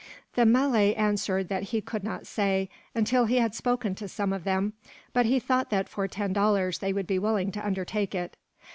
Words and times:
The 0.33 0.47
Malay 0.47 0.95
answered 0.95 1.47
that 1.49 1.61
he 1.69 1.79
could 1.79 2.03
not 2.03 2.25
say, 2.25 2.69
until 2.95 3.25
he 3.25 3.35
had 3.37 3.53
spoken 3.53 3.93
to 3.93 4.07
some 4.07 4.33
of 4.33 4.45
them; 4.45 4.73
but 5.13 5.27
he 5.27 5.37
thought 5.39 5.69
that 5.69 5.87
for 5.87 6.07
ten 6.07 6.33
dollars 6.33 6.79
they 6.79 6.91
would 6.91 7.05
be 7.05 7.19
willing 7.19 7.51
to 7.51 7.63
undertake 7.63 8.15
it. 8.15 8.35